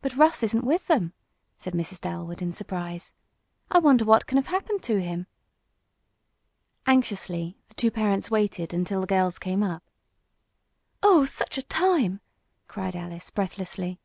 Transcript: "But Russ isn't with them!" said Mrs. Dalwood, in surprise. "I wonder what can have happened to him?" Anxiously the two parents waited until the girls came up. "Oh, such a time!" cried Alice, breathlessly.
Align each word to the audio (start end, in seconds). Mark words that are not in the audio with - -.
"But 0.00 0.16
Russ 0.16 0.42
isn't 0.42 0.64
with 0.64 0.88
them!" 0.88 1.12
said 1.56 1.72
Mrs. 1.72 2.00
Dalwood, 2.00 2.42
in 2.42 2.52
surprise. 2.52 3.14
"I 3.70 3.78
wonder 3.78 4.04
what 4.04 4.26
can 4.26 4.36
have 4.36 4.48
happened 4.48 4.82
to 4.82 5.00
him?" 5.00 5.28
Anxiously 6.84 7.56
the 7.68 7.74
two 7.74 7.92
parents 7.92 8.28
waited 8.28 8.74
until 8.74 9.02
the 9.02 9.06
girls 9.06 9.38
came 9.38 9.62
up. 9.62 9.84
"Oh, 11.00 11.24
such 11.24 11.58
a 11.58 11.62
time!" 11.62 12.20
cried 12.66 12.96
Alice, 12.96 13.30
breathlessly. 13.30 14.00